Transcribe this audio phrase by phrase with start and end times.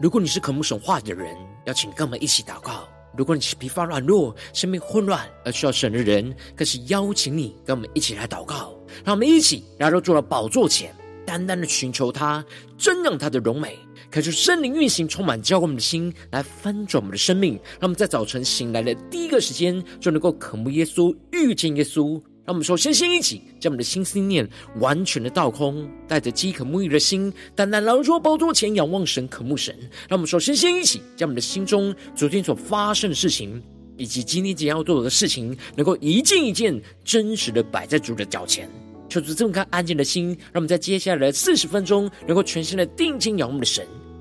[0.00, 1.36] 如果你是渴慕神话的人，
[1.66, 8.74] 邀请跟我们一起祷告；如果你是疲乏软弱、生命混乱而需要神的人，更是邀请你跟我们一起来祷告。
[9.04, 10.92] 让我们一起来到主的宝座前，
[11.24, 12.44] 单单的寻求他，
[12.76, 13.78] 真让他的荣美，
[14.10, 17.54] 恳求圣灵运行，充满浇灌我们的心，来翻转我们的生命。
[17.78, 22.20] 让我们在早晨醒来的第一个时间，就能够渴慕耶稣，遇见耶稣。
[22.46, 24.46] 让我们首先先一起将我们的心思念
[24.78, 29.74] 完全的倒空，带着饥渴沐浴的心，单单来到主宝座前仰望神、渴慕神。
[30.08, 33.62] 让我们首先先一起将我们的心中昨天所发生的事情，
[33.96, 38.68] 以及今天即将要做的事情，能够一件一件真实的摆在主的脚前，
[39.08, 43.86] 求主这么看安静的心，让我们在接下来的四十分钟，能够全心的定睛仰望的神。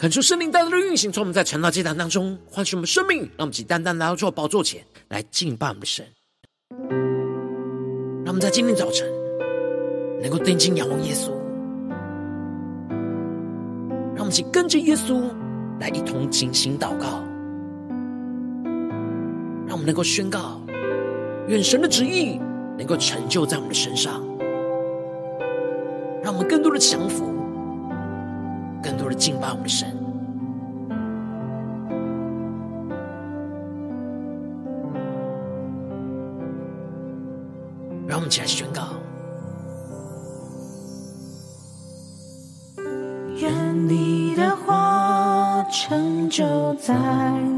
[0.00, 6.06] 恳求圣灵带来的运行，从我们在晨祷祭坛当中唤醒我们生命，让我们起单单来到主宝座前来敬拜我们的神。
[8.24, 9.06] 让我们在今天早晨
[10.22, 11.32] 能够定睛仰望耶稣，
[14.14, 15.20] 让我们一起跟着耶稣
[15.78, 17.22] 来一同进行祷告，
[19.66, 20.62] 让我们能够宣告，
[21.46, 22.40] 愿神的旨意
[22.78, 24.26] 能够成就在我们的身上，
[26.22, 27.29] 让我们更多的降服。
[29.10, 29.88] 的敬拜我们的神，
[38.06, 38.82] 让我们起来宣告：
[43.40, 46.44] 愿你的话成就
[46.74, 46.94] 在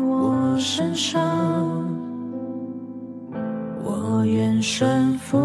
[0.06, 1.20] 我身上，
[3.84, 5.36] 我愿顺服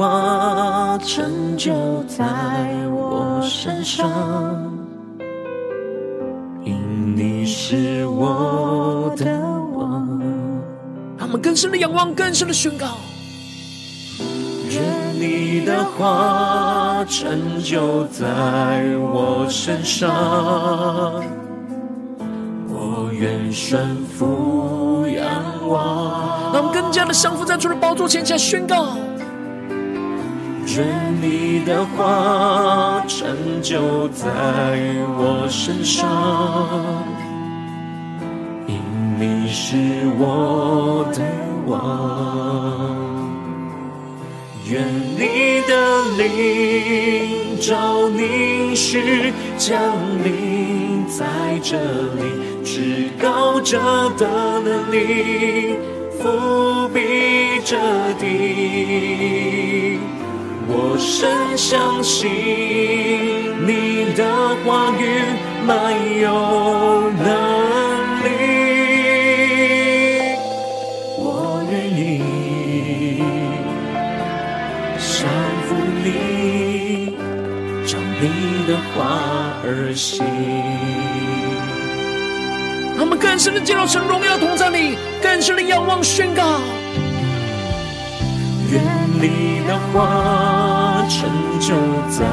[0.00, 2.24] 话成就在
[2.90, 4.10] 我身上，
[6.64, 9.26] 因你是我的
[9.74, 10.08] 王。
[11.18, 12.96] 让我们更深的仰望，更深的宣告。
[14.70, 18.24] 愿你的话成就在
[19.12, 21.22] 我身上，
[22.70, 26.54] 我愿顺服仰望。
[26.54, 28.96] 让我们更加的降服在主的宝座前，起来宣告。
[30.76, 30.86] 愿
[31.20, 34.28] 你的话成就在
[35.18, 36.08] 我身上，
[38.68, 38.76] 因
[39.18, 39.76] 你是
[40.18, 41.22] 我的
[41.66, 42.96] 王。
[44.66, 44.86] 愿
[45.18, 45.72] 你的
[46.16, 49.76] 灵照凝视降
[50.22, 51.26] 临在
[51.64, 51.76] 这
[52.14, 53.78] 里，至高者
[54.16, 55.74] 的能力
[56.22, 57.76] 覆庇着
[58.20, 59.98] 地。
[60.72, 62.30] 我深相信
[63.66, 64.24] 你的
[64.64, 65.02] 话语
[65.66, 66.30] 满有
[67.10, 67.26] 能
[68.22, 68.28] 力，
[71.18, 72.00] 我愿意
[74.96, 75.28] 降
[75.66, 75.68] 服
[76.04, 77.16] 你，
[77.84, 78.22] 照你
[78.68, 78.98] 的话
[79.64, 80.24] 而行。
[82.96, 86.60] 他们更深的进入神荣耀同在里，更深的仰望宣告。
[88.70, 88.80] 愿
[89.20, 91.28] 你的话成
[91.58, 91.74] 就
[92.08, 92.24] 在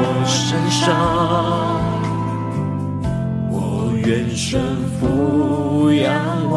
[0.00, 0.82] 我身上，
[3.52, 4.60] 我愿顺
[4.98, 6.12] 服仰
[6.50, 6.54] 望。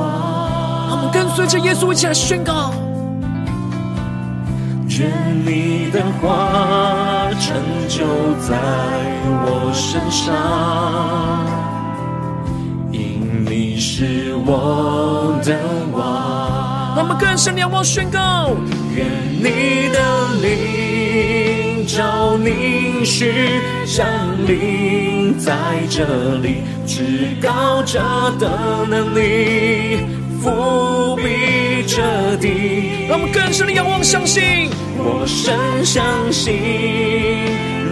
[0.90, 2.74] 我们跟随着耶稣一起来宣告：
[4.88, 5.12] 愿
[5.46, 7.56] 你的话成
[7.88, 8.04] 就
[8.42, 8.58] 在
[9.46, 10.34] 我身上，
[12.92, 15.87] 因你是我的。
[17.20, 18.56] 更深仰望宣告。
[18.96, 19.06] 愿
[19.38, 20.00] 你的
[20.42, 24.08] 灵照凝视降
[24.46, 25.54] 临在
[25.90, 28.00] 这里，至高者
[28.40, 30.00] 的能力
[30.42, 33.08] 覆庇着地。
[33.08, 35.56] 让我们更深的仰望，相信，我深
[35.86, 36.54] 相信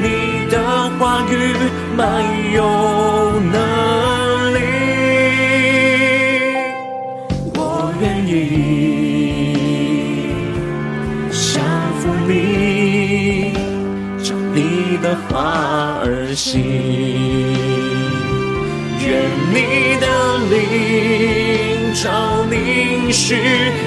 [0.01, 0.59] 你的
[0.99, 1.55] 话语
[1.95, 2.03] 满
[2.53, 2.61] 有
[3.51, 3.59] 能
[16.35, 16.63] 心。
[19.07, 19.07] 愿
[19.53, 19.55] 你
[20.01, 20.05] 的
[20.49, 23.35] 灵照凝视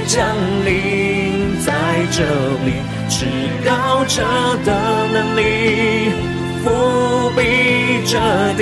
[0.07, 0.17] 降
[0.65, 1.73] 临在
[2.11, 2.23] 这
[2.65, 2.67] 里，
[3.09, 3.27] 至
[3.65, 4.23] 高者
[4.65, 4.71] 的
[5.13, 5.39] 能力
[6.65, 6.67] 覆
[7.37, 7.39] 庇
[8.07, 8.13] 着
[8.57, 8.61] 地。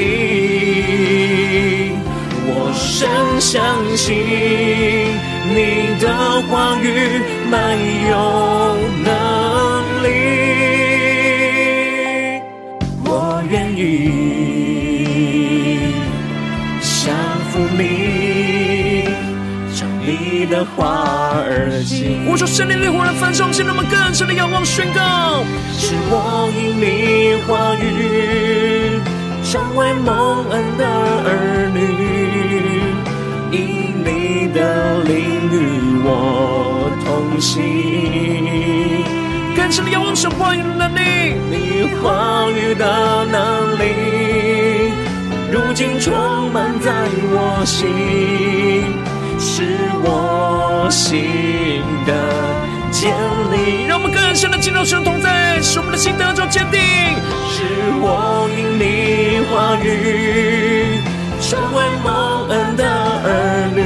[2.49, 3.09] 我深
[3.41, 3.55] 相
[3.97, 4.05] 信
[5.55, 5.57] 你
[6.01, 6.05] 的
[6.49, 6.85] 话语
[7.51, 7.55] 满
[8.09, 8.15] 有
[20.57, 22.25] 的话而行。
[22.31, 25.45] 我说圣灵烈火来焚烧，现在我们更深的仰望宣告，
[25.77, 28.99] 是我因你话语
[29.45, 30.87] 成为蒙恩的
[31.29, 31.79] 儿女。
[33.53, 35.15] 因你的灵
[35.53, 39.05] 与我同行，
[39.55, 43.85] 更深的仰望神话语的能力，你话语的能力，
[45.53, 46.91] 如今充满在
[47.29, 47.87] 我心，
[49.57, 49.63] 是
[50.05, 52.13] 我心的
[52.91, 53.11] 坚
[53.53, 53.87] 立。
[53.89, 56.79] 让我们更深的进入神同在，使我们的心得着坚定。
[57.49, 57.65] 是
[58.03, 61.01] 我因你话语。
[61.41, 62.85] 成为蒙恩的
[63.25, 63.81] 儿女，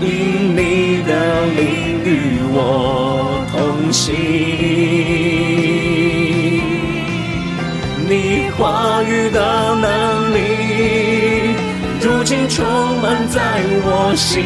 [0.00, 1.10] 因你的
[1.56, 4.14] 灵与我同行，
[8.08, 9.38] 你话语的
[9.74, 9.86] 能，
[12.30, 12.62] 如今充
[13.00, 13.40] 满在
[13.86, 14.44] 我心，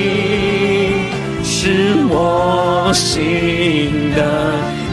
[1.42, 4.22] 是我心的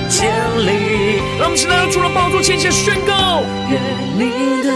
[0.07, 0.27] 坚
[0.65, 1.21] 立。
[1.37, 3.79] 让我们现在除了宝座前先宣告，愿
[4.17, 4.31] 你
[4.63, 4.71] 的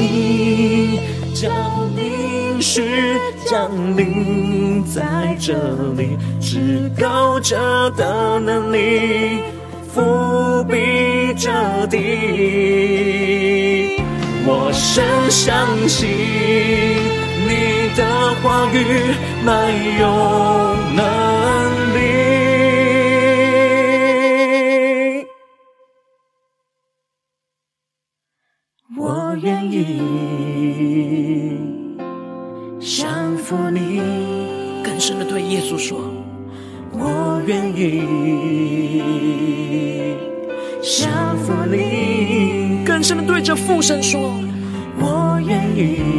[0.00, 0.98] 灵。
[1.34, 1.52] 降
[1.94, 5.52] 临是，降临在这
[5.94, 9.40] 里，至高者的能力
[9.94, 11.98] 覆庇着地。
[14.46, 16.08] 我深相信
[17.98, 18.76] 的话语
[19.44, 19.50] 满
[19.98, 20.06] 有
[20.94, 21.02] 能
[21.94, 21.98] 力，
[28.96, 29.76] 我愿意。
[33.48, 34.02] 服你，
[34.84, 35.98] 更深的对耶稣说
[36.92, 38.12] ：“我愿意
[40.82, 44.38] 降服你。”更深的对着父神说
[45.00, 46.17] ：“我愿意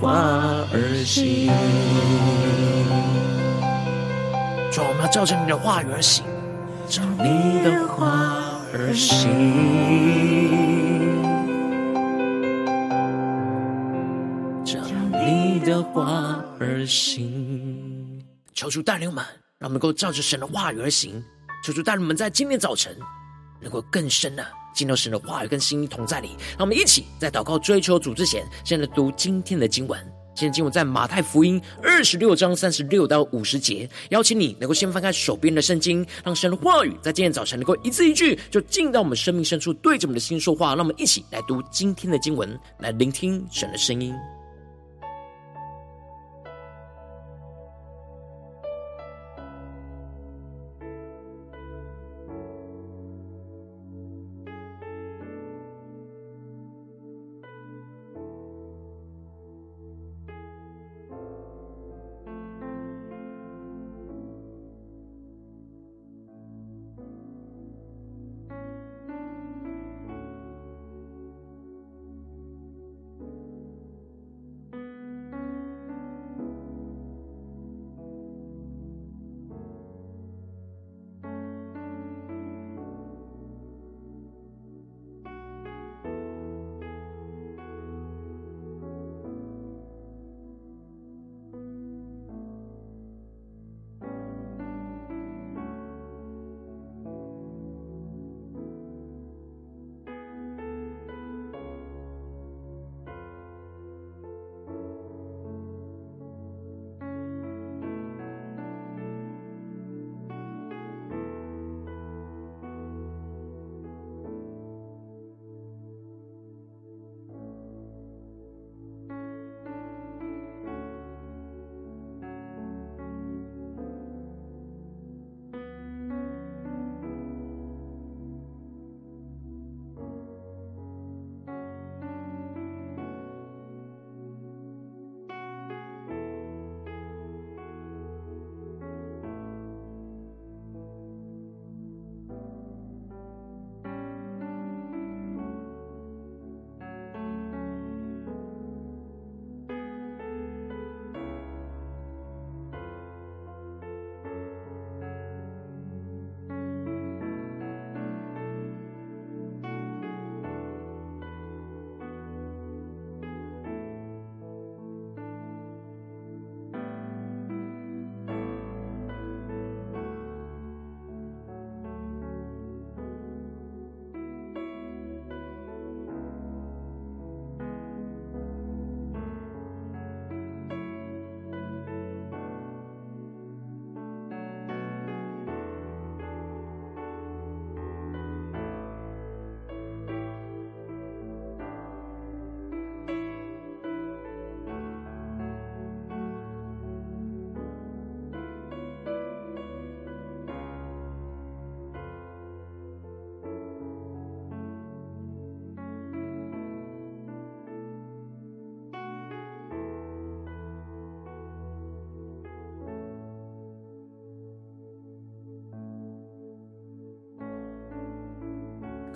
[0.00, 1.50] 的话而行。”
[4.72, 6.24] 主，我们要照着你的话语而行，
[6.88, 8.40] 照你的话
[8.72, 9.28] 而行，
[14.64, 14.80] 照
[15.18, 18.24] 你的话而行。
[18.54, 19.22] 求主带领我们，
[19.58, 21.22] 让我们能够照着神的话语而行。
[21.62, 22.96] 求主带领我们在今天早晨
[23.60, 24.42] 能够更深的
[24.74, 26.30] 进入神的话语跟心音同在里。
[26.50, 30.00] 让我们一起在祷告追求主之前，现在读今天的经文。
[30.32, 40.68] 今天经文在马太福音二十六章三十六到五十节，邀请你能够先翻开手边的圣经，让神的话语在今天早晨能够一字一句就进到我们生命深处，对着我们的心说话。
[40.68, 44.14] 让我们一起来读今天的经文，来聆听神的声音。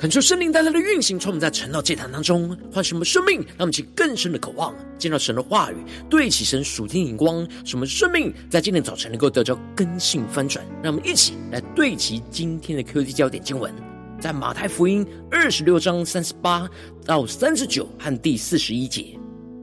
[0.05, 5.77] 恳求圣灵带来的运行，从我们在晨祷祭坛当中唤什么生命，让我们起更深的渴望，见到神的话语，
[6.11, 10.63] 对齐神属天眼光，什么生命在今天早晨能够得到根性翻转。
[10.83, 13.73] 让我们一起来对齐今天的 QD 焦点经文，
[14.21, 16.69] 在马太福音二十六章三十八
[17.07, 19.19] 到三十九和第四十一节，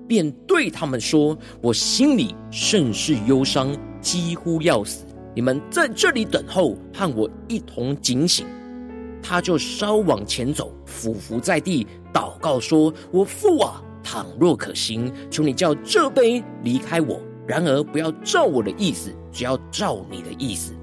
[0.08, 5.06] 便对他们说：“我心里甚是忧伤，几乎要死。
[5.36, 8.44] 你们在这里等候，和我一同警醒。”
[9.22, 20.74] 他就稍往前走，俯伏在地，祷告说：“我父啊，倘若可行，求你叫这杯离开我；然而不要照我的意思，只要照你的意思。”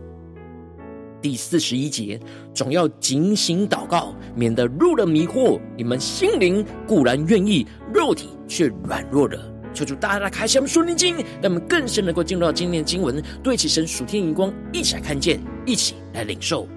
[1.21, 2.21] 第四十一节，
[2.55, 5.61] 总要警醒祷告，免得入了迷惑。
[5.77, 9.37] 你们心灵固然愿意，肉体却软弱了。
[9.75, 16.69] 求主大大的开箱属灵经，让我们更深能够进入到今天的经文，对齐神属天荧光，一起来看见，一起来领受。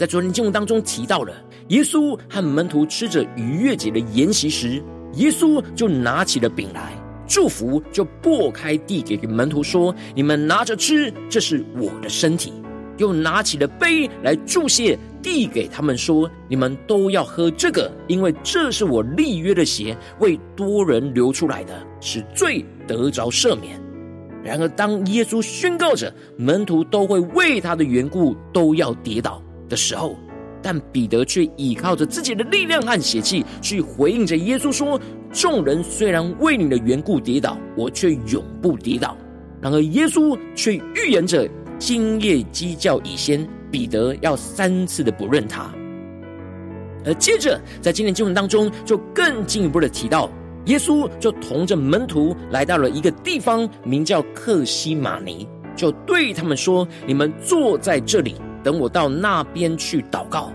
[0.00, 1.34] 在昨天经文当中提到了，
[1.68, 4.82] 耶稣和门徒吃着逾越节的筵席时，
[5.16, 6.94] 耶稣就拿起了饼来
[7.28, 12.50] 祝福，就擘开递给门徒说：“你们拿着吃，这是我的身体。”
[12.96, 23.78] 又拿起了杯来祝谢，递给他们说：“你们都要喝这个，因为这是我立约的血，为多人流出来的，使罪得着赦免。”
[24.42, 29.42] 然而，当耶稣宣告着门徒都会为他的缘故都要跌倒。
[29.70, 30.18] 的时候，
[30.60, 35.00] 但彼得却倚靠着自己的力量和血气去回应着耶稣说
[35.32, 39.16] ：“众人虽然为你的缘故跌倒，我却永不跌倒。”
[39.62, 41.48] 然而耶稣却预言着
[41.78, 45.70] 今夜鸡叫以先，彼得要三次的不认他。
[47.06, 50.30] 而接着在今天经文当中，就更进一步的提到，
[50.66, 60.52] 耶稣就同着门徒来到了一个地方，名叫克西马尼，就对他们说：“你们坐在这里。”等我到那边去祷告，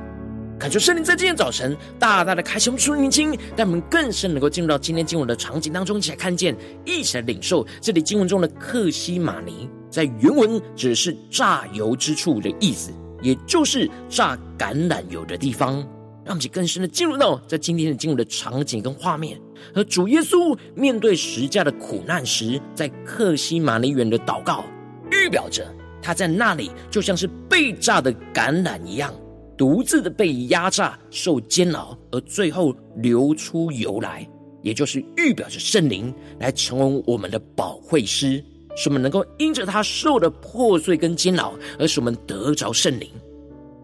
[0.59, 15.85] 感觉圣灵在今天早晨大大的开启我们属灵经，让我们更深能够进入到今天经文的场景当中，一起来看见，一起来领受这里经文中的克西马尼，在原文指的是榨油之处的意思，也就是榨橄榄油的地方。
[16.23, 19.39] 让我们更深的进入到在今天的经文的场景跟画面，
[19.75, 24.63] 而主耶稣面对十架的苦难时，在克西马尼园的祷告，
[25.11, 25.63] 预表着。
[26.05, 29.11] 他在那里就像是被炸的橄榄一样，
[29.57, 34.27] 独自的被压榨、受煎熬，而最后流出油来，
[34.61, 38.43] 也就是预表着圣灵来成为我们的保惠师，
[38.77, 43.09] 使我们能够因着他受的破碎跟煎熬，而使我们得着圣灵。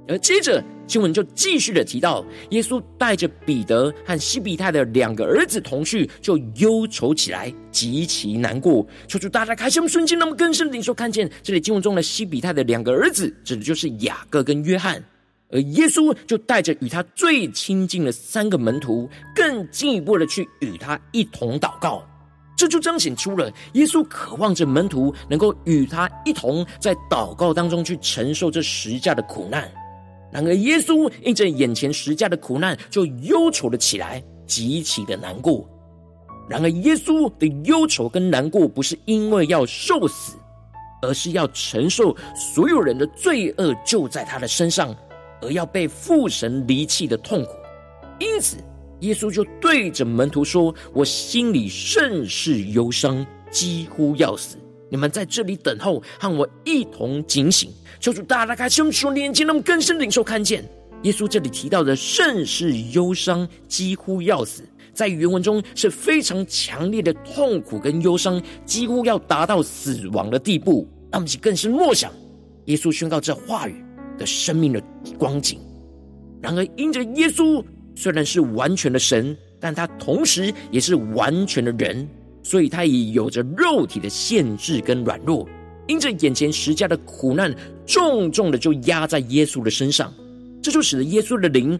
[0.07, 8.85] 而接着经文就继续的提到，耶稣带着彼得和西比泰的两个儿子同去，就忧愁起来，极其难过。
[9.07, 15.01] 求主大家开心，瞬间那么更深的领受看见，这里经文中的西比泰的两个儿子，指的就是雅各跟约翰。
[15.53, 22.03] 而耶稣就带着与他最亲近的三个门徒，更进一步的去与他一同祷告。
[22.57, 29.69] 这就彰显出了耶稣渴望着门徒能够与他一同在祷告当中去承受这十架的苦难。
[30.31, 35.67] 然而，耶稣因着眼前十架的苦难，就忧愁了起来，极其的难过。
[36.49, 40.37] 然而，耶稣的忧愁跟难过，不是因为要受死，
[41.01, 44.95] 而是要承受所有人的罪恶就在他的身上，
[45.41, 47.51] 而要被父神离弃的痛苦。
[48.19, 48.57] 因此，
[49.01, 54.57] 耶稣就对着门徒说：“我心里甚是忧伤，几乎要死。
[54.91, 60.63] 你们在这里等候，和我一同警醒。”求主大大开启我们属灵眼睛，让我们更深领受看见
[61.03, 70.87] 耶稣这里提到的甚是忧伤，几乎要死，在原文中是非常强烈的痛苦跟忧伤，几乎要达到死亡的地步。
[71.11, 72.11] 让我们更深默想
[72.65, 73.83] 耶稣宣告这话语
[74.17, 74.81] 的生命的
[75.17, 75.59] 光景。
[76.41, 77.63] 然而，因着耶稣
[77.95, 82.07] 虽然是完全的神，但他同时也是完全的人，
[82.43, 85.47] 所以他也有着肉体的限制跟软弱。
[85.87, 87.53] 因着眼前十家的苦难，
[87.85, 90.13] 重重的就压在耶稣的身上，
[90.61, 91.77] 这就使得耶稣的灵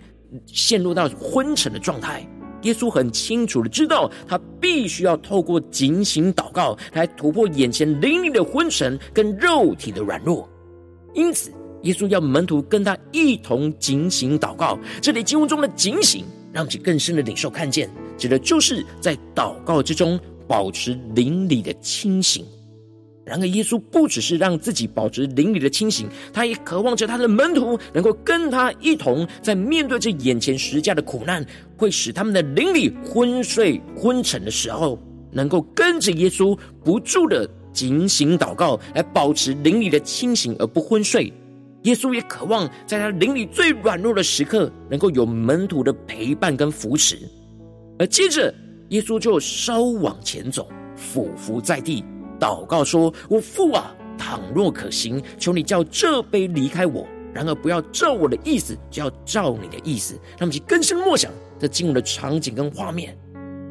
[0.48, 2.28] 陷入到昏沉的状态。
[2.64, 10.48] 耶稣很清楚的知道，他必须要透过警醒祷告来突破眼前灵里的昏沉跟肉体的软弱。
[11.14, 11.52] 因此，
[11.84, 14.78] 耶稣要门徒跟他一同警醒祷告。
[15.02, 20.20] 这里经文中的警醒，让其更深的领受看见，指的就是在祷告之中
[20.52, 22.46] 保持灵里的清醒。
[23.24, 31.46] 然而，耶稣不只是让自己保持灵里的清醒，他也渴望着他的门徒能够跟他一同，在面对这眼前十架的苦难，
[31.78, 35.00] 会使他们的灵里昏睡昏沉的时候，
[35.32, 41.32] 能够跟着耶稣不住的警醒祷告，来保持灵里的清醒而不昏睡。
[41.84, 47.18] 耶稣也渴望在他灵里最软弱的时刻，能够有门徒的陪伴跟扶持。
[47.98, 48.54] 而接着，
[48.92, 50.68] 耶稣就稍往前走，
[50.98, 52.04] 俯伏在地，
[52.38, 63.18] 祷告说：“我父啊，倘若可行，求你叫这杯离开我；然而不要照我的意思，就要照你的意思。”那么，就更深默想这经文的场景跟画面。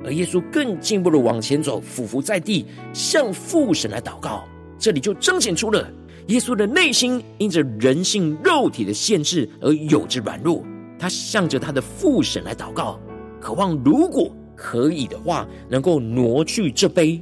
[0.02, 4.44] 而耶稣更进一步的往前走，俯伏在地，向父神来祷告。
[4.78, 5.86] 这里就彰显出了。
[6.28, 10.64] 耶稣的内心因着人性肉体的限制而有着软弱，
[10.98, 12.98] 他向着他的父神来祷告，
[13.38, 17.18] 渴望如果可以的话，能够挪去这杯。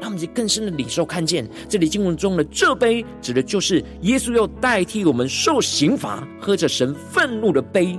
[0.00, 7.98] 让我们更深的领受看见，这里经文中的这杯，指的就是耶稣要代替我们受刑罚，喝着神愤怒的杯。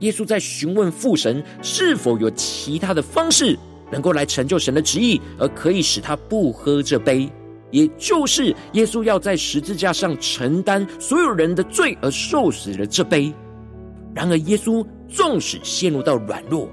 [0.00, 3.56] 耶稣在询问父神是否有其他的方式，
[3.90, 7.30] 能够来成就神的旨意，而可以使他不喝这杯。
[7.70, 13.32] 也就是耶稣要在十字架上承担所有人的罪而受死的这杯。
[14.14, 16.68] 然而，耶稣纵使陷入到软弱，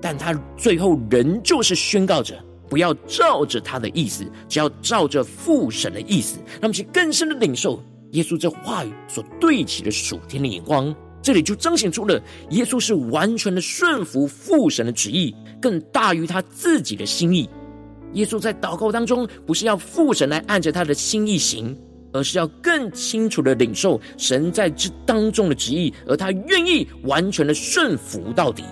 [0.00, 6.38] 但他最后仍旧是宣告着：不要照着他的意思，只要照着父神的意思。
[6.60, 7.82] 让我们去更深的领受
[8.12, 10.94] 耶稣这话语所对齐的属天的眼光。
[11.22, 17.48] 这里就彰显出了耶稣是完全的顺服父神的旨意，更大于他自己的心意。
[18.12, 21.76] 耶稣在祷告当中，不是要父神来按着他的心意行，
[22.12, 28.62] 而是要更清楚的领受神在这当中的旨意，而他愿意完全的顺服到底。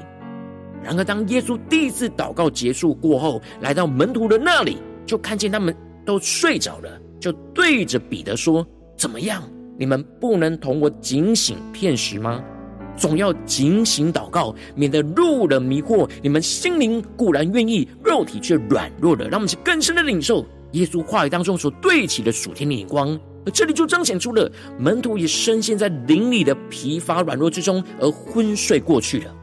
[0.85, 8.67] 然而，当耶稣第一次祷告结束过后，来到门徒的那里，就看见他们都睡着了，就对着彼得说
[8.97, 9.43] ：“怎么样？
[9.79, 12.45] 你们不能同我警醒片时吗？”
[12.97, 16.09] 总要警醒祷告，免得入了迷惑。
[16.23, 19.25] 你们心灵固然愿意，肉体却软弱了。
[19.29, 23.19] 让我们去更深的领受耶稣话语当中所对齐的属天的眼光。
[23.45, 29.35] 而这里就彰显出了门徒也深陷在灵里的疲乏软弱之中，而昏睡过去了。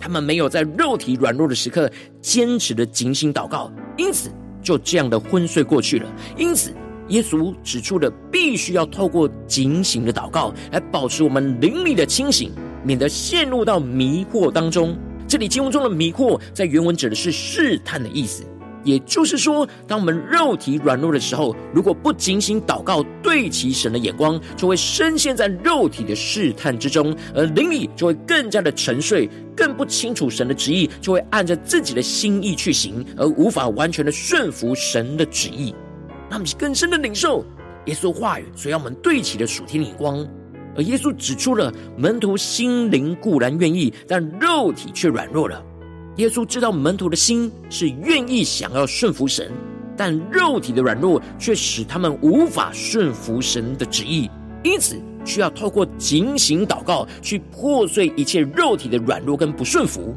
[0.00, 1.88] 他们没有在肉体软弱的时刻
[2.20, 4.30] 坚持的警醒祷告，因此
[4.62, 6.12] 就这样的昏睡过去了。
[6.36, 6.74] 因此。
[7.08, 12.52] 耶稣指出了，必须要透过警醒的祷告来保持我们灵里的清醒，
[12.84, 14.96] 免得陷入到迷惑当中。
[15.26, 18.44] 这里经文中的迷惑，在原文指的是试探的意思。
[18.84, 35.74] 也就是说，当我们肉体软弱的时候，如果不警醒祷告，对齐神的眼光，就会深陷在肉体的试探之中，而灵里就会更加的沉睡，更不清楚神的旨意，就会按着自己的心意去行，而无法完全的顺服神的旨意。
[36.30, 37.44] 让我们更深的领受
[37.86, 40.26] 耶稣话语所要我们对齐的属天眼光，
[40.76, 45.62] 而耶稣指出了门徒心灵固然愿意，但肉体却软弱了。
[46.20, 49.50] 耶稣知道门徒的心是愿意想要顺服神，
[49.96, 54.30] 但肉体的软弱却使他们无法顺服神的旨意，
[54.62, 60.14] 因此需要透过警醒祷告去破碎一切肉体的软弱跟不顺服。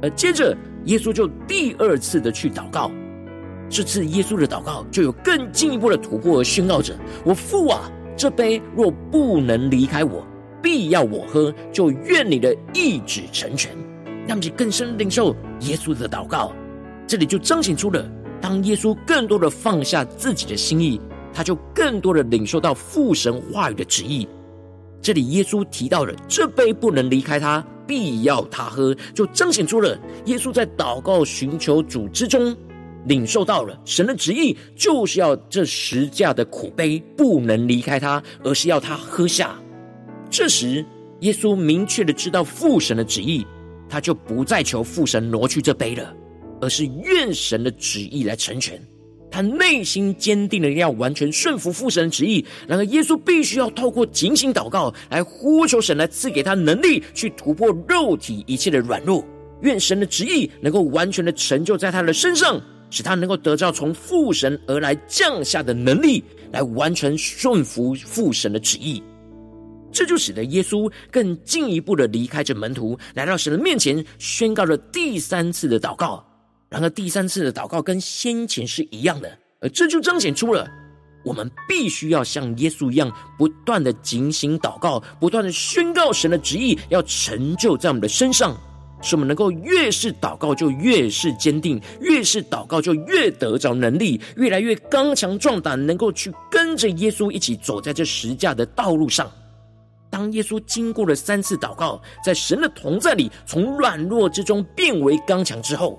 [0.00, 2.88] 而接着耶稣就第二次的去祷告。
[3.68, 10.24] 这次耶稣的祷告就有更进一步的突破，和宣告着：“我父啊，这杯若不能离开我，
[10.62, 13.76] 必要我喝，就愿你的意旨成全。”
[14.30, 16.52] 让其更深领受耶稣的祷告。
[17.04, 18.08] 这里就彰显出了，
[18.40, 21.00] 当耶稣更多的放下自己的心意，
[21.34, 24.28] 他就更多的领受到父神话语的旨意。
[25.02, 32.56] 这里耶稣提到了这杯不能离开他，必要他喝，就彰显出了耶稣在祷告寻求主之中。
[33.06, 39.58] 领受到了神的旨意，就是要这十架的苦杯不能离开他，而是要他喝下。
[40.30, 40.86] 这时，
[41.20, 43.44] 耶稣明确的知道父神的旨意，
[43.90, 46.14] 他就不再求父神挪去这杯了，
[46.60, 48.80] 而是愿神的旨意来成全。
[49.30, 52.44] 他内心坚定的要完全顺服父神的旨意。
[52.66, 59.24] 然而，耶稣必须要透过警醒祷告来呼求神来赐给他能力，去突破肉体一切的软弱。
[59.62, 62.60] 愿神的旨意能够完全的成就在他的身上。
[62.92, 69.00] 使他能够得到从父神而来降下的能力，来完全顺服父神的旨意。
[69.92, 76.24] 这就使得耶稣更进一步的离开这门徒，来到神的面前，宣告了第三次的祷告。
[76.68, 80.68] 然而，第三次的祷告跟先前是一样的，而这就彰显出了
[81.24, 88.56] 我们必须要像耶稣一样，不断的警醒祷告，不断的宣告神的旨意要成就在我们的身上。
[89.02, 99.30] 使我们能够越是祷告就越是坚定，越是祷告就越得着能力，越来越刚强壮胆，能够去跟着耶稣一起走在这十架的道路上。
[100.10, 105.98] 当耶稣经过了三次祷告，在神的同在里从软弱之中变为刚强之后，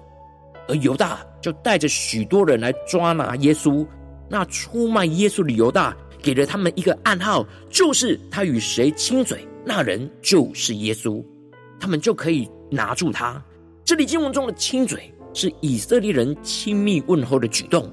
[0.67, 3.87] 而犹大就带着许多人来抓拿耶稣。
[4.29, 11.23] 那出卖耶稣的犹大给了他们一个暗号，就是他与谁亲嘴，那人就是耶稣，
[11.79, 13.43] 他们就可以拿住他。
[13.83, 17.91] 这里经文中的亲嘴是以色列人亲密问候的举动，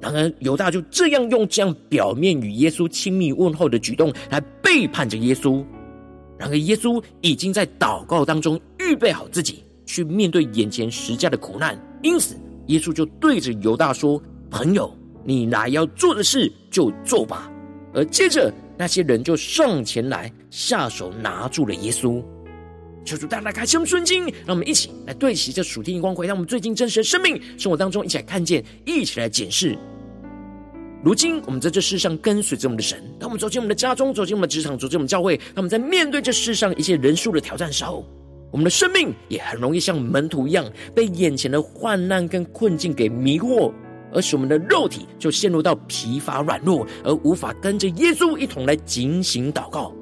[0.00, 5.64] 然而犹大就这样用这样表面与耶稣亲密问候的举动来背叛着耶稣。
[6.38, 17.50] 然而耶稣已经在祷告当中预备好自己去面对眼前十架的苦难，因此耶稣就对着犹大说：“朋友，你来要做的事就做吧。”
[17.94, 22.22] 而接着那些人就上前来下手拿住了耶稣。
[23.06, 29.78] 求主大大开启我们的心，让我们一起来对齐这属天的光辉，让我们最近真实的生命生活当中一起来看见，一起来检视。
[31.04, 38.04] 如今我们在这世上跟随着我们的神，当我们走进我们的家中，走进我们的职场，走进我们教会，当我们在面对这世上一切人数的挑战时候，
[38.50, 43.72] 我们的生命也很容易像门徒一样，被眼前的患难跟困境给迷惑，
[44.12, 49.94] 而使我们的肉体就陷入到疲乏软弱，而无法跟着耶稣一同来警醒祷告。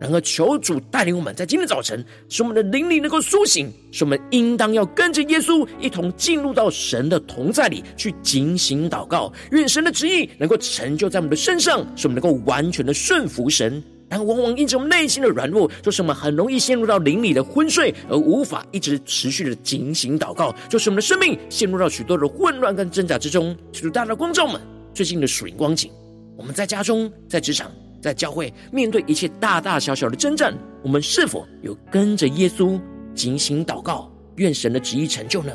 [0.00, 13.82] 然而，求主带领我们，在今天早晨，使我们的灵里能够苏醒，使我们应当要跟着耶稣一同进入到神的同在里，去警醒祷告，愿神的旨意能够成就在我们的身上，使我们能够完全的顺服神。
[14.08, 23.54] 但往往因着我们内心的软弱，就是我们很容易陷入到灵里的昏睡，而无法一直持续的警醒祷告，就是我们的生命陷入到许多的混乱跟挣扎之中。
[23.72, 24.60] 求主大大光照们
[24.94, 25.90] 最近的属灵光景，
[26.38, 27.70] 我们在家中，在职场。
[28.00, 32.80] 在教会面对一切大大小小的征战，我们是否有跟着耶稣
[33.14, 35.52] 警醒祷告，愿神的旨意成就呢？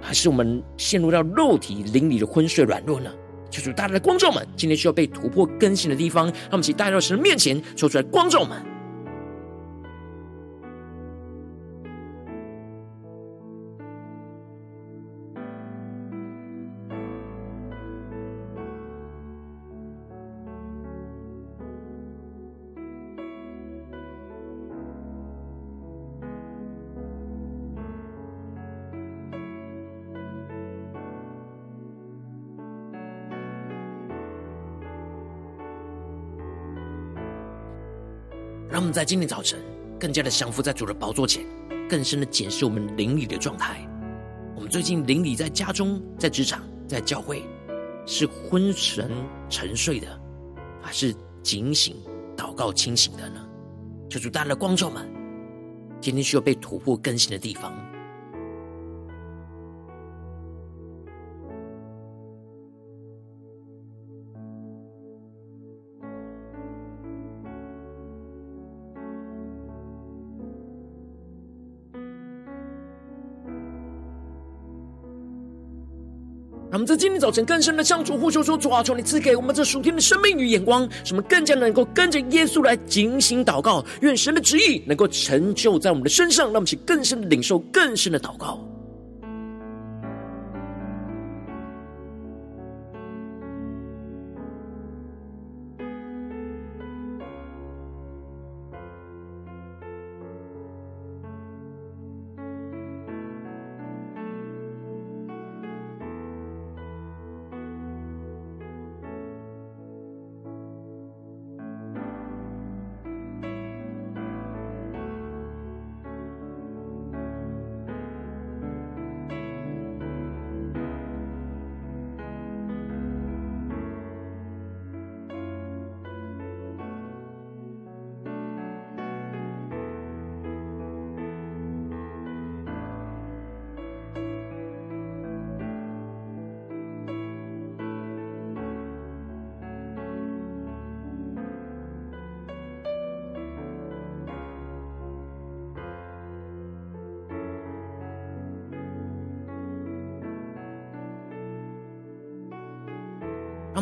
[0.00, 3.10] 还是我们陷入到肉体灵里的昏睡软弱呢？
[3.50, 8.60] 求主大大的光照们，今天需要被突破更新的地方，让我们一起带到神的面前，说出来光照们。
[38.74, 39.56] 让我们在今天早晨
[40.00, 41.46] 更加的降服在主的宝座前，
[41.88, 43.88] 更深的检视我们灵里的状态。
[44.56, 47.44] 我们最近灵里在家中、在职场、在教会，
[48.04, 49.08] 是昏沉
[49.48, 50.20] 沉睡的，
[50.82, 51.94] 还是警醒
[52.36, 53.46] 祷告清醒的呢？
[54.10, 55.08] 求主带来的光照们，
[56.00, 57.72] 今天需要被突破更新的地方。
[77.24, 88.62] 造成更深的相处呼求说：“主啊，求你赐给我们这属天的生命与眼光，使我们更加能够跟着耶稣来警醒祷告，愿神的旨意能够成就在我们的身上，让我们去更深的领受更深的祷告。”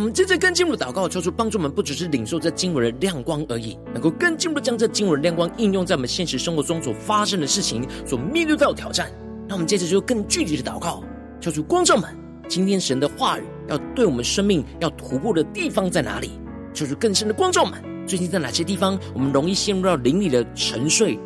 [0.03, 9.09] 我们接着更进一步的祷告，求主帮助我们，不只是领受这经文的亮光而已，能够更进一步将这经文的亮光应用在我们现实生活中所发生的事情、所面对到的挑战。
[9.47, 11.05] 那我们接着就更具体的祷告，
[11.41, 12.11] 求主光照们，
[12.49, 16.33] 今天神的话语要对我们生命要突破的地方在哪里？
[16.75, 21.17] 求主更深的光照们，最近在哪些地方我们容易陷入到灵里的沉睡，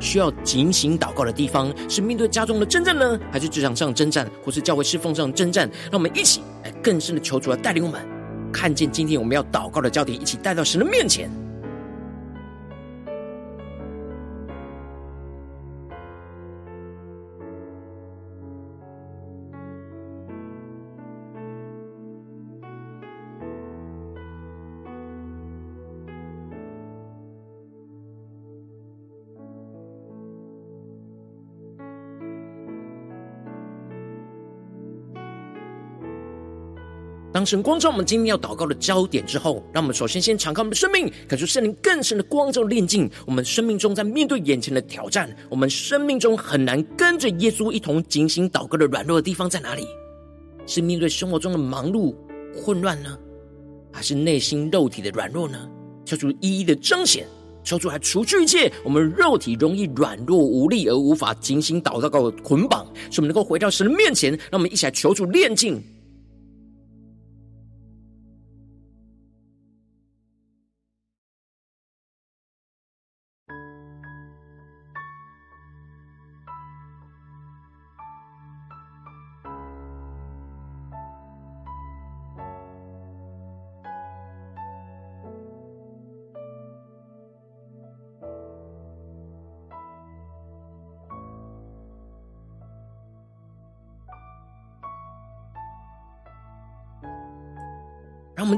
[0.00, 1.72] 需要警醒祷告的地方？
[1.88, 5.70] 是面对家中的征战呢，还是职场上征战，或是教会侍奉上征战？
[5.84, 8.13] 让我们一起来更深的求主来带领我们。
[8.54, 11.28] 看见今天我们要祷告的焦点，一起带到神的面前。
[37.34, 49.84] 当神光照我们今天要祷告的焦点之后，让我们首先先敞开我们的生命，感受圣灵更深的光照炼净我们生命中，在面对眼前的挑战，我们生命中很难跟着耶稣一同警醒祷告的软弱的地方在哪里？
[50.64, 52.14] 是面对生活中的忙碌
[52.54, 53.18] 混乱呢，
[53.92, 55.68] 还是内心肉体的软弱呢？
[56.04, 57.26] 求主一一的彰显，
[57.64, 65.82] 求主来除去一切我们肉体容易软弱无力而无法警醒祷告的捆绑，使我们能够回到神的面前，让我们一起来求主炼净。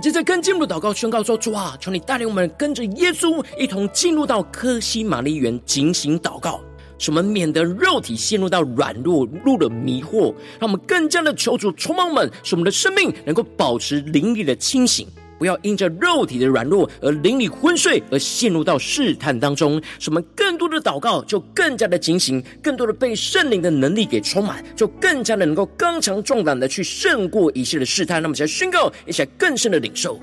[0.06, 6.60] 接着跟进入祷告宣告说：主啊，求你带领我们跟着耶稣一同进入到科西玛丽园，警醒祷告，
[6.96, 10.32] 使我们免得肉体陷入到软弱，入了迷惑。
[10.60, 15.08] 让我们更加的求主充满我们，使我们的生命能够保持灵力的清醒。
[15.38, 19.80] 不要因着肉体的软弱而灵里昏睡，而陷入到试探当中。
[19.98, 28.22] 使我们更多的祷告，就更加的警醒，更多的被圣灵的能力给充满，就更加的能够刚强壮胆的去胜过一切的试探。
[28.22, 30.18] 那么，才宣告，一起来更深的领受，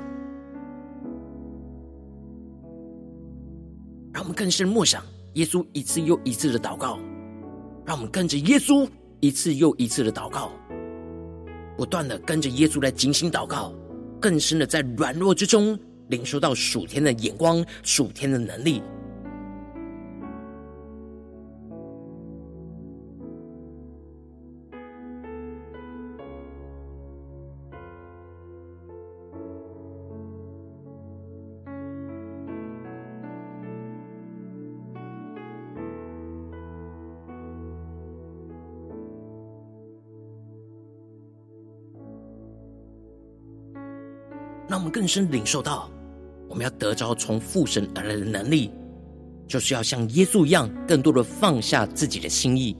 [4.12, 7.00] 让我们更深默想耶稣一次又一次的祷告，
[7.86, 8.88] 让我们跟着耶稣
[9.20, 10.52] 一次又一次的祷告，
[11.78, 13.72] 不断的跟着耶稣来警醒祷告。
[14.24, 18.82] 更深的在软弱之中，领受到属天的眼光、属天的能力。
[44.94, 45.90] 更深领受到，
[46.48, 48.70] 我们要得着从父神而来的能力，
[49.48, 52.78] 就是要像耶稣一样，更多的放下自己的心意，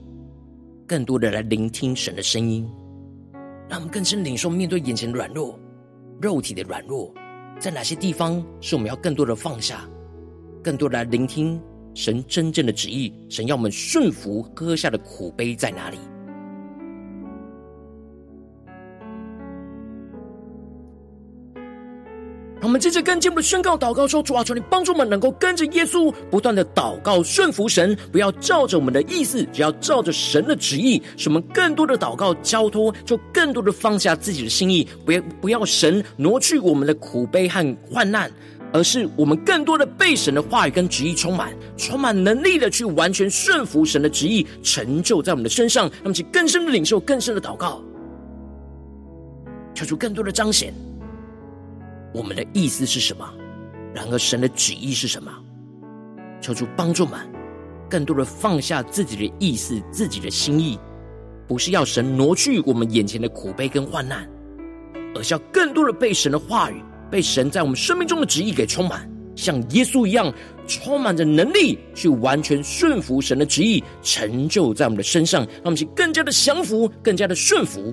[0.86, 2.70] 更多的来聆听神的声音。
[3.68, 5.58] 让我们更深领受，面对眼前的软弱、
[6.22, 7.12] 肉体的软弱，
[7.58, 9.84] 在哪些地方是我们要更多的放下，
[10.62, 11.60] 更多的来聆听
[11.94, 13.12] 神真正的旨意？
[13.28, 15.98] 神要我们顺服喝下的苦杯在哪里？
[22.64, 31.00] 我们接着跟进我们的宣告祷告说：主啊，求你帮助我们能够跟着耶稣不断的祷告顺服神，不要照着我们的意思，只要照着神的旨意。
[31.18, 38.32] 使我们更多的祷告交托，就更多的放下自己的心意，不要不要神挪去我们的苦悲和患难，
[38.72, 45.84] 而是我们更多的被神的话语跟旨意充满，充满能力的去完全顺服神的旨意，成就在我们的身上。
[45.84, 47.82] 让我们去更深的领受，更深的祷告，
[49.74, 50.72] 求出更多的彰显。
[52.14, 53.28] 我们的意思是什么？
[53.92, 55.32] 然而神的旨意是什么？
[56.40, 57.18] 求主帮助们，
[57.90, 60.78] 更多的放下自己的意思、自己的心意，
[61.48, 64.28] 不是要神挪去我们眼前的苦悲跟患难，
[65.16, 70.32] 而是要更多的被神的话语、被神在我们生命中的旨意给充满，像耶稣一样，
[70.68, 77.92] 充满着能力去完全顺服神的旨意，成就在我们的身上，让我们去更加的降服，更加的顺服。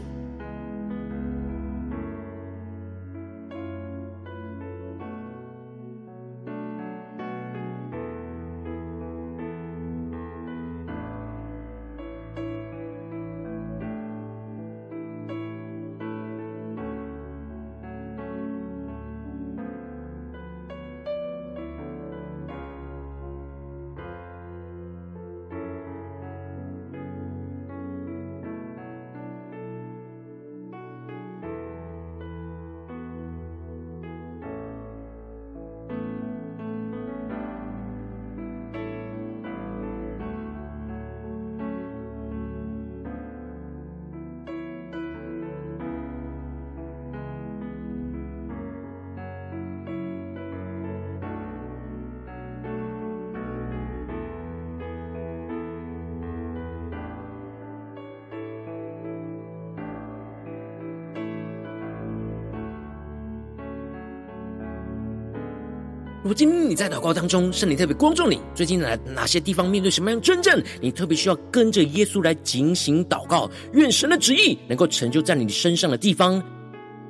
[66.23, 76.41] 如今你在祷告当中，圣灵特别光照你，最近哪哪些地方面对什么样的征战，你特别需要跟着耶稣来警醒祷告，愿神的旨意能够成就在你身上的地方。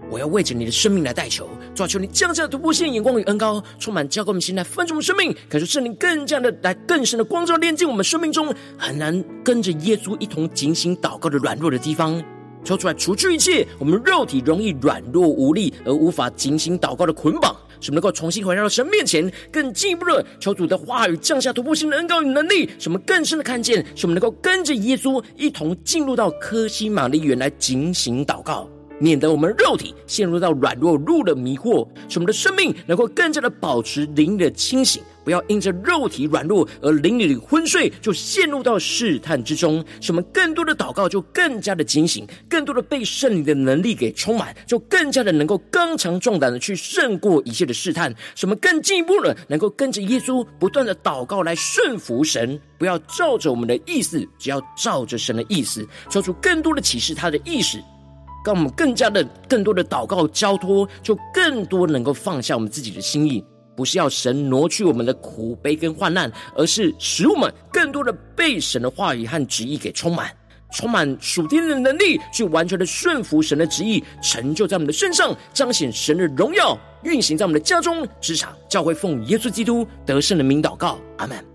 [0.09, 12.23] 我要为着你的生命来代求，抓求你降下突破性眼光与恩膏，充满教灌我们心来分盛我们生命，感受圣灵更加的来更深的光照炼净我们生命中很难跟着耶稣一同警醒祷告的软弱的地方。
[12.63, 28.69] 抽出来，除去一切我们肉体容易软弱无力而无法警醒祷告的捆绑，使我们能够重新回到神面前，更进一步的求主的话语降下突破性的恩膏与能力，使我们更深的看见，使我们能够跟着耶稣一同进入到科西玛丽园来警醒祷告。
[29.01, 39.83] 免得我们肉体陷入到软弱、入了迷惑，使我们的生命能够更加的保持灵的清醒，不要因着肉体软弱而灵里的昏睡，就陷入到试探之中。
[39.99, 48.13] 使我们更多的祷告就更加的警醒，更多的被圣灵的能力给充满，就更加的能够刚强壮胆的去胜过一切的试探。
[48.35, 57.79] 使我们更进一步的能够跟着耶稣不断的祷告来顺服神，不要照着我们的意思，只要照着神的意思，说出更多的启示他的意思。
[58.45, 63.43] 让我们更加的、更多的祷告交托，就更多能够放下我们自己的心意，
[63.75, 70.31] 不是要神挪去我们的苦悲跟患难，而是使我们更多的被神的话语和旨意给充满，
[70.71, 81.50] 充满属天的能力，去完全的顺服神的旨意，成就在我们的身上，彰显神的荣耀，运行在我们的家中、职场、教会，奉耶稣基督得胜的名祷告，阿门。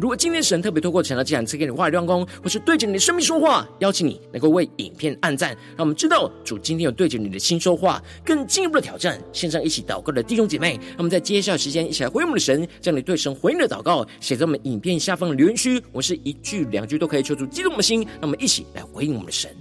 [0.00, 9.22] 如果今天神特别透过晨祷祭坛赐给你话语亮光，或是对着你的生命说话，邀请你能够为影片按赞，让我们知道主今天有对着你的心说话，更进一步的挑战。
[9.30, 19.54] 线上一起祷告的弟兄姐妹，让我们在接下来时间一起来回应我们的神，将你对神回应的祷告写在我们影片下方的留言区，我是一句两句都可以求主激动我们的心，让我们一起来回应我们的神。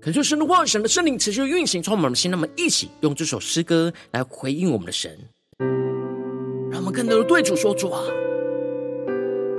[0.00, 2.30] 恳求神的话语、神的圣灵持续运行，充满我们心。
[2.30, 5.10] 那么一起用这首诗歌来回应我们的神，
[6.70, 8.00] 让我们更多的对主说：“主啊，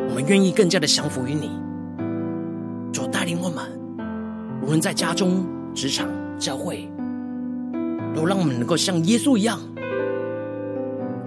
[0.08, 1.50] 我们愿意更加的降服于你，
[2.94, 3.66] 主带领我们，
[4.64, 6.08] 无论在家中、职场、
[6.40, 6.88] 教会，
[8.16, 9.60] 都让我们能够像耶稣一样，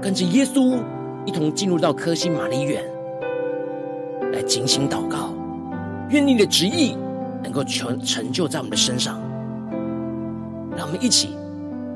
[0.00, 0.82] 跟着耶稣
[1.26, 2.82] 一同进入到科西马尼园，
[4.32, 5.34] 来警醒祷告，
[6.08, 6.96] 愿你的旨意。”
[7.42, 9.20] 能够成成就在我们的身上，
[10.76, 11.36] 让我们一起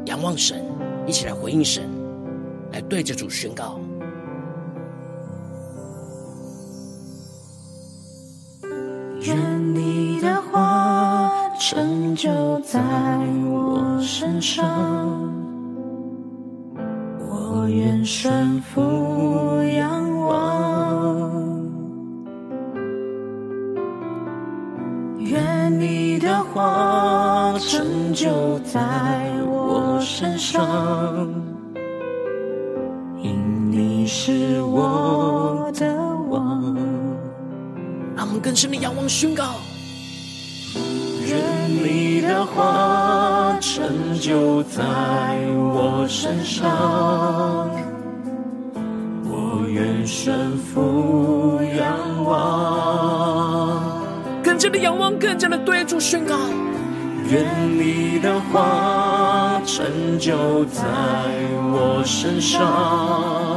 [0.07, 0.65] 仰望神，
[1.07, 1.89] 一起来回应神，
[2.73, 3.79] 来对着主宣告。
[9.23, 12.81] 愿你的话成就在
[13.49, 15.19] 我身上，
[17.29, 18.81] 我愿顺服
[38.37, 39.55] 们更深的仰望宣告。
[41.27, 44.85] 愿你的话成就在
[45.57, 47.71] 我身上，
[49.25, 53.81] 我愿顺服仰望。
[54.45, 56.37] 更加的仰望，更加的对主宣告。
[57.31, 57.43] 愿
[57.79, 60.85] 你的话成就在
[61.73, 63.56] 我身上，因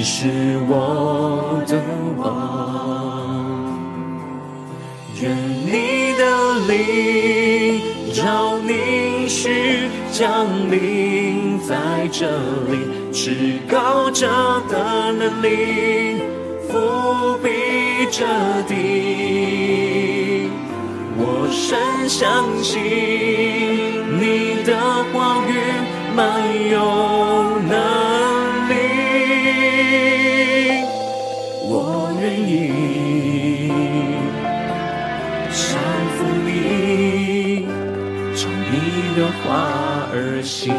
[0.00, 1.78] 你是我的
[2.16, 2.24] 王。
[5.20, 6.24] 愿你的
[6.66, 6.72] 灵
[8.14, 12.30] 照凝视降临在这
[12.70, 14.26] 里，至高者
[14.70, 16.22] 的能力
[16.66, 17.50] 伏笔。
[18.10, 18.24] 这
[18.66, 20.48] 地，
[21.18, 22.80] 我深相信
[24.18, 24.74] 你的
[25.12, 25.50] 话语
[26.16, 26.18] 满
[26.70, 27.99] 有能
[32.50, 33.70] 我愿意
[35.50, 35.78] 降
[36.16, 36.48] 服你，
[38.34, 40.74] 从你的话而行。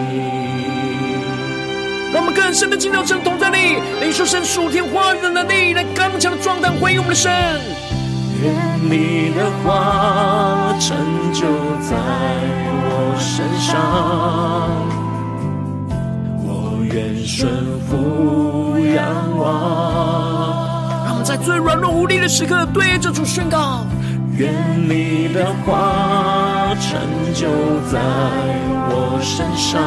[2.14, 5.16] 让我们更深的进到神同在里，领受神属天话。
[5.16, 7.32] 语的能力，来刚强的壮胆回应我们的神。
[8.44, 10.98] 愿你的话成
[11.32, 11.48] 就
[11.80, 11.96] 在
[12.84, 14.61] 我身上，
[21.42, 23.86] 最软弱无力的时刻，对着主宣告。
[24.38, 24.54] 愿
[24.88, 27.00] 你的话成
[27.34, 27.48] 就
[27.92, 28.00] 在
[28.89, 29.82] 我身上，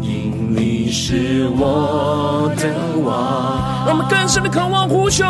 [0.00, 3.88] 因你是我的王。
[3.88, 5.24] 我们更深的渴望呼求。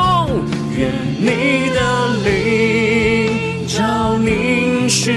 [0.77, 1.81] 愿你的
[2.25, 5.13] 灵照凝视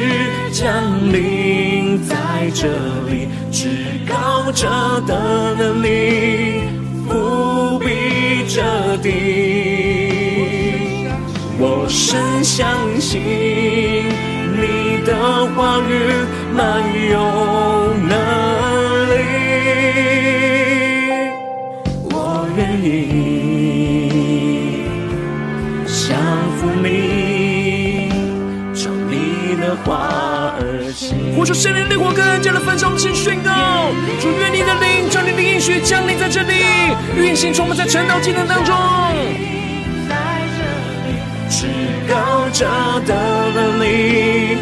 [0.51, 0.66] 降
[1.12, 2.16] 临在
[2.55, 2.68] 这
[3.09, 3.68] 里，至
[4.07, 4.68] 高者
[5.05, 6.64] 的能力
[8.62, 9.09] 庇着地。
[11.57, 12.68] 我深相
[12.99, 15.16] 信你的
[15.55, 15.91] 话语
[16.55, 16.59] 满
[17.09, 17.16] 有
[18.07, 18.14] 能
[19.09, 19.14] 力，
[22.09, 22.16] 我
[22.57, 22.86] 愿意
[25.86, 26.18] 降
[26.57, 28.09] 服你，
[28.74, 29.86] 照你的话
[30.59, 30.62] 而
[30.93, 31.01] 行。
[31.36, 33.51] 呼求圣灵的火更加的焚烧，我们先宣告：
[34.20, 34.91] 主，愿你的灵，
[35.62, 36.55] 照你的应许降临在这里，
[37.16, 38.76] 运行充满在晨祷祭坛当中。
[41.49, 41.68] 至
[42.09, 42.66] 高者
[43.05, 43.14] 的
[43.53, 44.57] 能力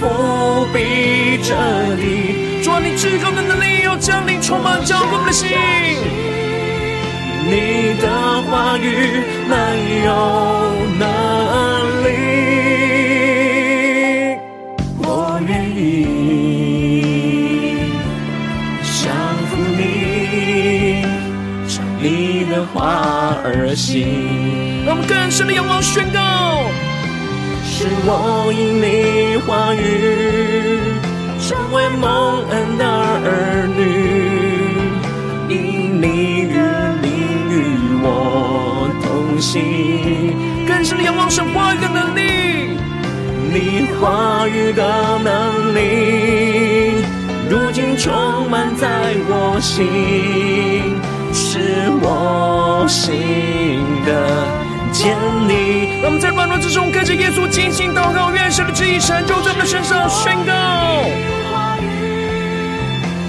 [0.00, 1.56] 覆庇着
[1.96, 5.48] 你，主啊，你至高的能力要降临充满教会我们的心。
[7.46, 8.08] 你的
[8.48, 10.08] 话语满有
[10.98, 11.02] 能
[24.00, 26.68] 让我们更深的仰望宣告，
[27.64, 30.80] 是我因你话语
[31.40, 33.80] 成为蒙恩的儿女，
[35.48, 36.06] 因你
[36.42, 36.56] 与
[37.02, 37.06] 你
[37.50, 37.52] 与
[38.02, 40.66] 我同行。
[40.66, 42.20] 更深的仰望神话语的能力，
[43.52, 47.04] 你话语的能力，
[47.48, 50.96] 如今充满在我心，
[51.54, 51.60] 是
[52.02, 53.14] 我心
[54.04, 54.10] 的。
[54.90, 55.14] 建
[55.48, 60.10] 立，让我们在软弱之中跟着耶稣进行祷告，愿神的旨意成就在我们的身上。
[60.10, 60.52] 宣告，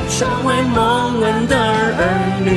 [0.09, 2.49] 成为蒙恩的儿女，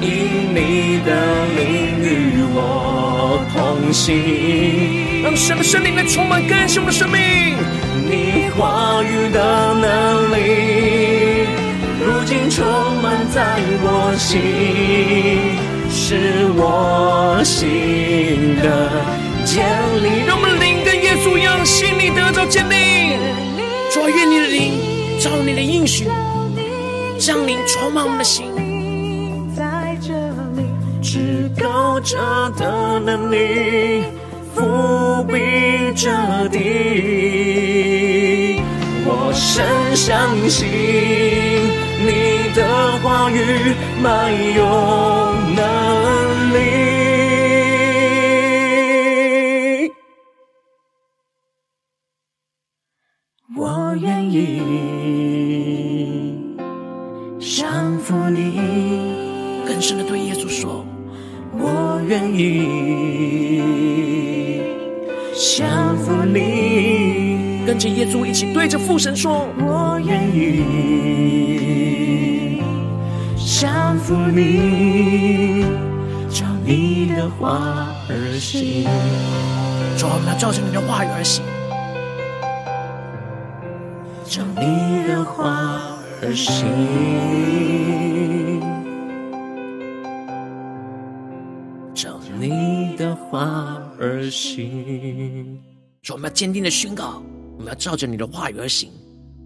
[0.00, 0.08] 因
[0.56, 1.10] 你的
[1.58, 5.22] 灵与我同行。
[5.22, 7.18] 让神的圣灵来充满更新我们的生命。
[8.08, 10.38] 你话语的能力，
[12.00, 12.64] 如今充
[13.02, 15.58] 满在我心。
[15.90, 18.66] 是我心的
[19.44, 19.64] 建
[20.02, 23.16] 立，让我们灵跟耶稣一样，心里得着建立。
[23.90, 24.78] 主啊，愿你的灵
[25.18, 26.06] 照你的应许，
[27.18, 28.52] 降临充满我们的心。
[29.56, 30.12] 在这
[30.56, 30.68] 里，
[31.02, 32.18] 至高者
[32.56, 34.04] 的能力
[34.54, 36.10] 覆庇着
[36.50, 36.58] 地，
[39.06, 39.64] 我深
[39.96, 40.66] 相信。
[42.00, 42.62] 你的
[43.02, 44.64] 话语满有
[45.54, 45.60] 能
[46.54, 46.56] 力，
[53.56, 54.62] 我愿意
[57.40, 58.60] 降服你。
[59.66, 60.86] 更深的对耶稣说，
[61.52, 63.50] 我愿意
[65.34, 67.64] 降服你。
[67.66, 70.87] 跟着耶稣一起对着父神说，我愿意。
[74.08, 75.66] 服你，
[76.30, 78.84] 照你的话而行。
[79.98, 81.44] 主，我们要照着你的话语而行，
[84.24, 85.78] 照你的话
[86.22, 86.64] 而行，
[91.94, 95.60] 照你的话而行。
[96.00, 97.22] 主，我们要坚定的宣告，
[97.58, 98.90] 我们要照着你的话语而行。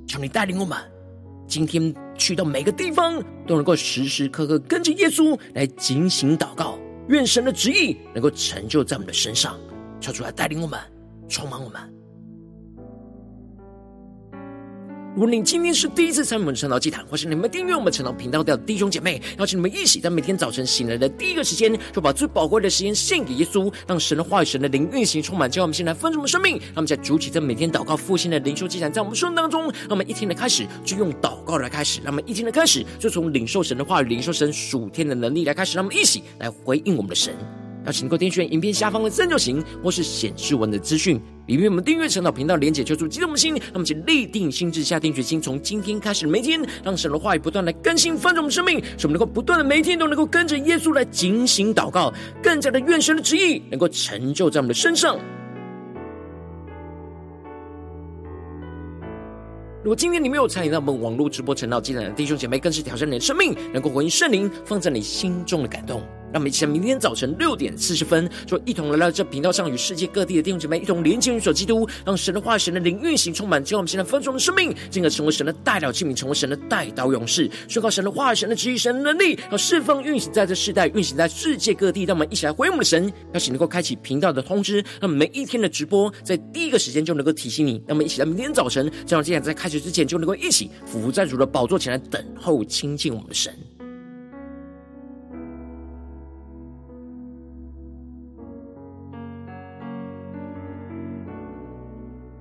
[0.07, 0.79] 求你带领我们。
[1.49, 1.93] 今天
[2.23, 9.59] 去到每个地方，都能够时时刻刻跟着耶稣来警醒祷告，愿神的旨意能够成就在我们的身上，
[10.01, 10.79] 求主来带领我们，
[11.29, 11.92] 充满我们。
[15.15, 26.53] 如果你今天是第一次参与我们晨祷祭坛，或是你们订阅我们晨祷频道的弟兄姐妹，邀请你们一起在每天早晨醒来的第一个时间，就把最宝贵的时间献给耶稣，让神的话语、神的灵运行充满，叫我们先来分盛我们生命。
[26.53, 37.35] 让我们在主体在每天祷告复兴的灵修祭坛，在我们生命当中，让我们一天的开始就用祷告来开始，让我们一天的开始就从领受神的话语、领受神属天的能力来开始，让我们一起来回应我们的神。
[37.85, 43.61] 邀请能够点选影片下方的三角形，或是显示文的资讯，里面我们订阅陈导频道连结，求助激动的心。
[43.73, 52.13] 那么，请立定心志，下定决心，从今天开始，每天让神的话语不断来更新翻转我们生命，使我们能够不断的每一天都能够跟着耶稣来警醒祷告，
[52.43, 55.19] 更加的愿神的旨意能够成就在我们的身上。
[59.83, 66.01] 如果今天你没有参与到我们网络直播成道祭坛的弟兄姐妹，更是挑战你的生命，能够回应圣灵放在你心中的感动。
[66.33, 82.05] 让我们一起在明天早晨六点四十分，就一同来到这频道上，与世界各地的弟兄姐妹一同连接、与所基督，让神的话、神的灵运行充满，将我们现在分盛的生命，进而成为神的代表器皿，成为神的代刀勇士，宣告神的话、神的旨意、神的能力，要释放运行在这世代，运行在世界各地。
[82.05, 87.73] 让我们一起来回应我们的神，邀请能够开启频道的通知，让每一天的直播在第一个时间就能够提醒你。
[87.87, 93.53] 让我们一起在明天早晨，这样这样在开始之前，就能够一起俯伏在主的宝座前来等候亲近我们的神。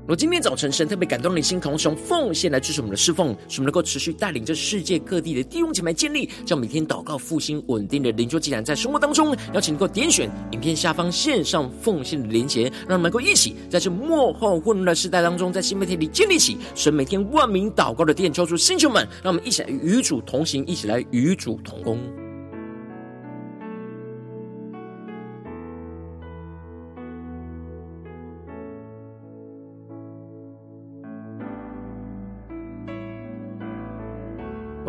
[0.07, 9.33] 我今天早晨，神特别感动你心，同时用奉献来支持我们的侍奉，使我们能够持续带领着世界各地的弟兄姐妹建立，将每天祷告复兴稳定的灵修祭坛在生活当中。
[9.53, 21.99] 邀请能够点选影片下方线上奉献的连结，让我们能够一起在这末后混乱的时代当中，在新媒体里建立起神每天万名祷告的殿，抽出星球们，让我们一起来与主同行，一起来与主同工。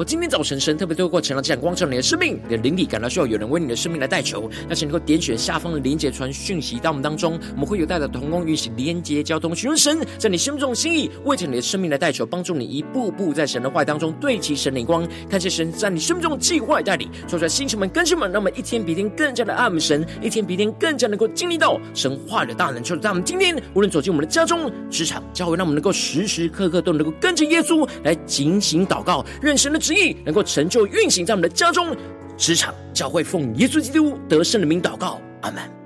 [0.05, 22.83] 今天早晨，神特别透过晨光这样光照你的生命，你的灵里感到需要有人为你的生命来代求，那请能够点选下方的连结传讯息到我们当中，我们会有带着同工运行连结交通，寻求神在你心中的心意，为着你的生命来代求，帮助你一步步在神的话当中对齐神的眼光，看见神在你生命中的计划带领，说出来星球们、更新们，让我们一天比一天更加的爱我们神，一天比一天更加能够经历到神话的大能。
[22.83, 31.97] 就在我们今天无论走进我们的家中、职场、教会，让我们能够时时刻刻都能够跟着耶稣来警醒祷告，愿神的旨意能够成就运行在我们的家中、
[32.37, 35.82] 职场、教会，奉耶稣基督得胜的名祷告，阿门。